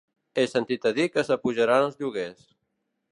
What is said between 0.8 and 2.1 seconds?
a dir que s'apujaran els